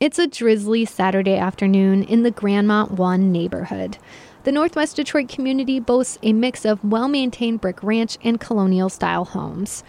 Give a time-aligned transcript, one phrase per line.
[0.00, 3.98] It's a drizzly Saturday afternoon in the Grandmont 1 neighborhood.
[4.44, 9.24] The Northwest Detroit community boasts a mix of well maintained brick ranch and colonial style
[9.24, 9.82] homes.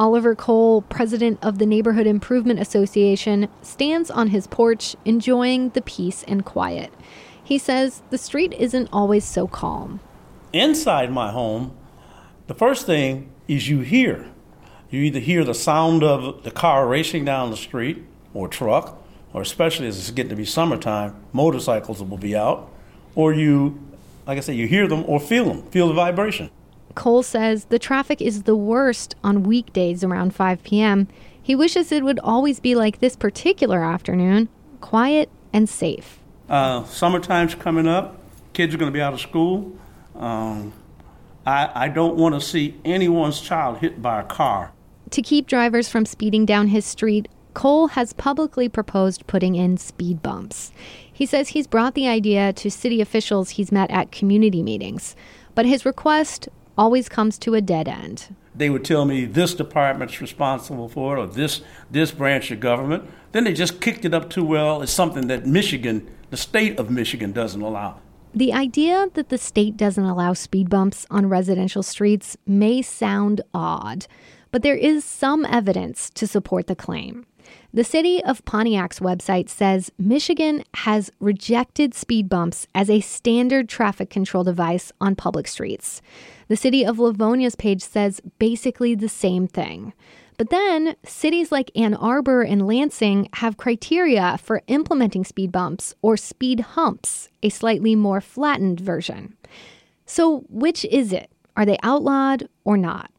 [0.00, 6.24] Oliver Cole, president of the Neighborhood Improvement Association, stands on his porch enjoying the peace
[6.24, 6.92] and quiet.
[7.44, 10.00] He says the street isn't always so calm.
[10.52, 11.76] Inside my home,
[12.48, 14.28] the first thing is you hear.
[14.90, 18.04] You either hear the sound of the car racing down the street
[18.34, 18.98] or truck,
[19.32, 22.70] or especially as it's getting to be summertime, motorcycles will be out,
[23.14, 23.80] or you,
[24.26, 26.50] like I said, you hear them or feel them, feel the vibration.
[26.94, 31.08] Cole says the traffic is the worst on weekdays around 5 p.m.
[31.42, 34.48] He wishes it would always be like this particular afternoon
[34.80, 36.18] quiet and safe.
[36.48, 38.18] Uh, summertime's coming up,
[38.52, 39.72] kids are going to be out of school.
[40.14, 40.72] Um,
[41.46, 44.72] I, I don't want to see anyone's child hit by a car.
[45.10, 50.22] To keep drivers from speeding down his street, Cole has publicly proposed putting in speed
[50.22, 50.72] bumps.
[51.12, 55.14] He says he's brought the idea to city officials he's met at community meetings,
[55.54, 58.34] but his request always comes to a dead end.
[58.54, 63.08] They would tell me this department's responsible for it or this this branch of government.
[63.32, 64.82] Then they just kicked it up too well.
[64.82, 68.00] It's something that Michigan, the state of Michigan, doesn't allow.
[68.34, 74.06] The idea that the state doesn't allow speed bumps on residential streets may sound odd,
[74.50, 77.26] but there is some evidence to support the claim.
[77.74, 84.10] The city of Pontiac's website says Michigan has rejected speed bumps as a standard traffic
[84.10, 86.02] control device on public streets.
[86.48, 89.92] The city of Livonia's page says basically the same thing.
[90.38, 96.16] But then, cities like Ann Arbor and Lansing have criteria for implementing speed bumps or
[96.16, 99.36] speed humps, a slightly more flattened version.
[100.06, 101.30] So, which is it?
[101.56, 103.10] Are they outlawed or not?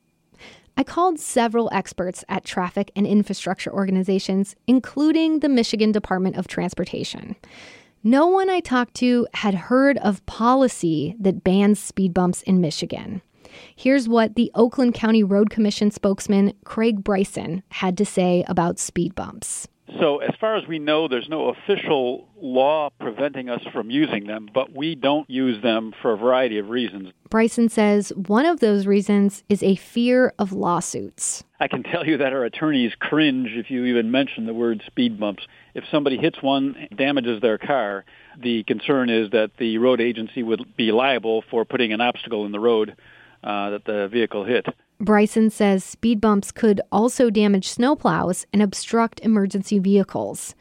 [0.76, 7.36] I called several experts at traffic and infrastructure organizations, including the Michigan Department of Transportation.
[8.04, 13.22] No one I talked to had heard of policy that bans speed bumps in Michigan.
[13.76, 19.14] Here's what the Oakland County Road Commission spokesman Craig Bryson had to say about speed
[19.16, 19.68] bumps.
[20.00, 24.50] So, as far as we know, there's no official law preventing us from using them,
[24.54, 27.12] but we don't use them for a variety of reasons.
[27.30, 31.44] Bryson says one of those reasons is a fear of lawsuits.
[31.60, 35.20] I can tell you that our attorneys cringe if you even mention the word speed
[35.20, 35.46] bumps.
[35.74, 38.06] If somebody hits one, damages their car,
[38.42, 42.52] the concern is that the road agency would be liable for putting an obstacle in
[42.52, 42.96] the road
[43.44, 44.66] uh, that the vehicle hit.
[45.04, 50.56] Bryson says speed bumps could also damage snowplows and obstruct emergency vehicles.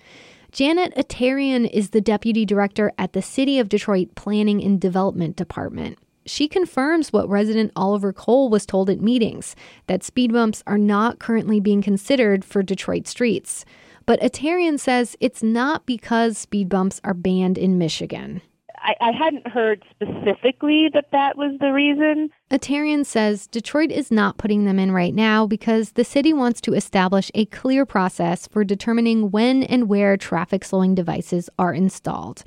[0.50, 5.96] Janet Attarian is the deputy director at the City of Detroit Planning and Development Department.
[6.26, 11.18] She confirms what resident Oliver Cole was told at meetings that speed bumps are not
[11.18, 13.64] currently being considered for Detroit streets.
[14.06, 18.42] But Attarian says it's not because speed bumps are banned in Michigan.
[18.82, 22.30] I, I hadn't heard specifically that that was the reason.
[22.50, 26.74] Attarian says Detroit is not putting them in right now because the city wants to
[26.74, 32.42] establish a clear process for determining when and where traffic slowing devices are installed.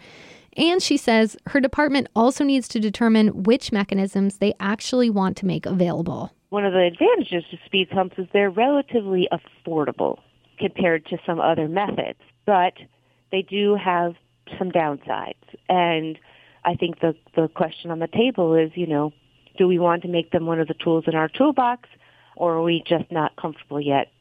[0.57, 5.45] And she says her department also needs to determine which mechanisms they actually want to
[5.45, 6.31] make available.
[6.49, 10.19] One of the advantages to speed humps is they're relatively affordable
[10.57, 12.73] compared to some other methods, but
[13.31, 14.15] they do have
[14.57, 15.35] some downsides.
[15.69, 16.17] And
[16.63, 19.13] I think the the question on the table is, you know,
[19.57, 21.89] do we want to make them one of the tools in our toolbox,
[22.35, 24.11] or are we just not comfortable yet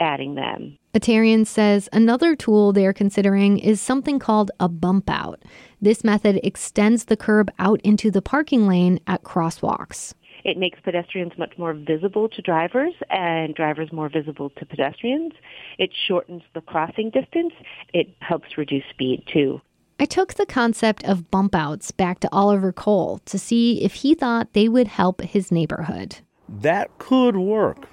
[0.00, 0.78] adding them?
[0.94, 5.42] Attarian says another tool they're considering is something called a bump out.
[5.80, 10.14] This method extends the curb out into the parking lane at crosswalks.
[10.44, 15.32] It makes pedestrians much more visible to drivers and drivers more visible to pedestrians.
[15.78, 17.52] It shortens the crossing distance.
[17.92, 19.60] It helps reduce speed too.
[20.00, 24.14] I took the concept of bump outs back to Oliver Cole to see if he
[24.14, 26.18] thought they would help his neighborhood.
[26.48, 27.88] That could work.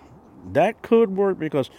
[0.53, 1.71] That could work because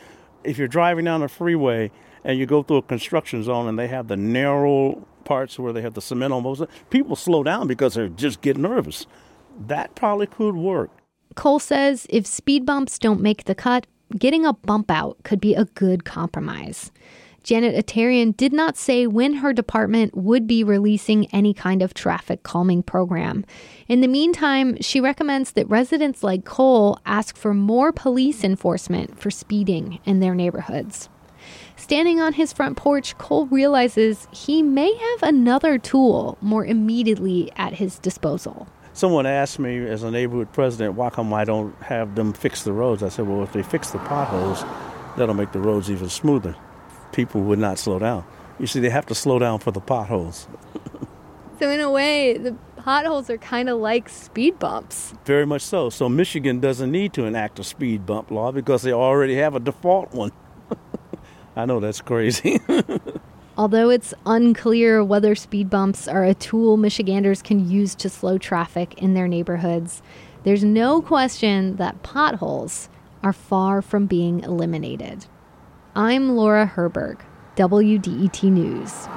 [0.43, 1.93] if you're driving down a freeway
[2.25, 5.82] and you go through a construction zone and they have the narrow parts where they
[5.82, 9.06] have the cement on almost, people slow down because they just get nervous
[9.58, 10.91] that probably could work.
[11.35, 13.87] Cole says if speed bumps don't make the cut,
[14.19, 16.91] getting a bump out could be a good compromise.
[17.47, 22.43] Janet Attarian did not say when her department would be releasing any kind of traffic
[22.43, 23.44] calming program.
[23.87, 29.31] In the meantime, she recommends that residents like Cole ask for more police enforcement for
[29.31, 31.09] speeding in their neighborhoods.
[31.76, 37.75] Standing on his front porch, Cole realizes he may have another tool more immediately at
[37.75, 38.67] his disposal.
[38.96, 42.72] Someone asked me as a neighborhood president, why come I don't have them fix the
[42.72, 43.02] roads?
[43.02, 44.64] I said, well, if they fix the potholes,
[45.19, 46.56] that'll make the roads even smoother.
[47.12, 48.25] People would not slow down.
[48.58, 50.48] You see, they have to slow down for the potholes.
[51.58, 55.12] so, in a way, the potholes are kind of like speed bumps.
[55.26, 55.90] Very much so.
[55.90, 59.60] So, Michigan doesn't need to enact a speed bump law because they already have a
[59.60, 60.32] default one.
[61.54, 62.60] I know that's crazy.
[63.58, 69.00] Although it's unclear whether speed bumps are a tool Michiganders can use to slow traffic
[69.03, 70.03] in their neighborhoods,
[70.44, 72.91] there's no question that potholes
[73.23, 75.25] are far from being eliminated.
[75.94, 77.20] I'm Laura Herberg,
[77.56, 79.08] WDET News.